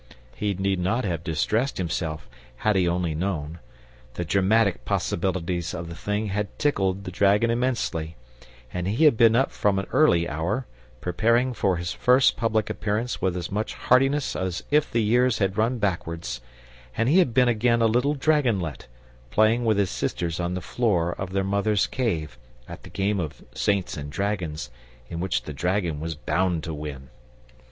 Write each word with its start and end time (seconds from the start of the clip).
He 0.33 0.55
need 0.55 0.79
not 0.79 1.03
have 1.05 1.23
distressed 1.23 1.77
himself, 1.77 2.27
had 2.55 2.75
he 2.75 2.87
only 2.87 3.13
known. 3.13 3.59
The 4.15 4.25
dramatic 4.25 4.83
possibilities 4.83 5.75
of 5.75 5.89
the 5.89 5.95
thing 5.95 6.29
had 6.29 6.57
tickled 6.57 7.03
the 7.03 7.11
dragon 7.11 7.51
immensely, 7.51 8.15
and 8.73 8.87
he 8.87 9.05
had 9.05 9.15
been 9.15 9.35
up 9.35 9.51
from 9.51 9.77
an 9.77 9.85
early 9.91 10.27
hour, 10.27 10.65
preparing 11.01 11.53
for 11.53 11.77
his 11.77 11.93
first 11.93 12.35
public 12.35 12.67
appearance 12.67 13.21
with 13.21 13.37
as 13.37 13.51
much 13.51 13.75
heartiness 13.75 14.35
as 14.35 14.63
if 14.71 14.89
the 14.89 15.03
years 15.03 15.37
had 15.37 15.55
run 15.55 15.77
backwards, 15.77 16.41
and 16.97 17.07
he 17.07 17.19
had 17.19 17.31
been 17.31 17.47
again 17.47 17.83
a 17.83 17.85
little 17.85 18.15
dragonlet, 18.15 18.87
playing 19.29 19.65
with 19.65 19.77
his 19.77 19.91
sisters 19.91 20.39
on 20.39 20.55
the 20.55 20.61
floor 20.61 21.13
of 21.13 21.31
their 21.31 21.43
mother's 21.43 21.85
cave, 21.85 22.39
at 22.67 22.81
the 22.81 22.89
game 22.89 23.19
of 23.19 23.43
saints 23.53 23.95
and 23.97 24.11
dragons, 24.11 24.71
in 25.11 25.19
which 25.19 25.43
the 25.43 25.53
dragon 25.53 25.99
was 25.99 26.15
bound 26.15 26.63
to 26.63 26.73
win. 26.73 27.09